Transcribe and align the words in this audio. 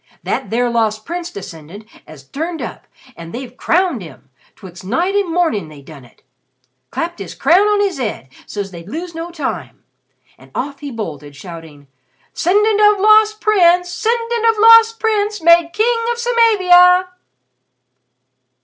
That 0.23 0.49
there 0.49 0.67
Lost 0.67 1.05
Prince 1.05 1.29
descendant 1.29 1.85
'as 2.07 2.23
turned 2.23 2.59
up, 2.59 2.87
an' 3.15 3.31
they've 3.31 3.55
crowned 3.55 4.01
him 4.01 4.31
'twixt 4.55 4.83
night 4.83 5.13
and 5.13 5.31
mornin' 5.31 5.67
they 5.67 5.83
done 5.83 6.05
it! 6.05 6.23
Clapt 6.89 7.21
'is 7.21 7.35
crown 7.35 7.67
on 7.67 7.81
'is 7.81 7.99
'ead, 7.99 8.27
so's 8.47 8.71
they'd 8.71 8.89
lose 8.89 9.13
no 9.13 9.29
time." 9.29 9.83
And 10.39 10.49
off 10.55 10.79
he 10.79 10.89
bolted, 10.89 11.35
shouting, 11.35 11.85
"'Cendant 12.33 12.81
of 12.81 12.99
Lost 12.99 13.41
Prince! 13.41 13.91
'Cendant 13.91 14.47
of 14.49 14.55
Lost 14.57 14.99
Prince 14.99 15.39
made 15.39 15.69
King 15.71 15.99
of 16.11 16.17
Samavia!" 16.17 17.09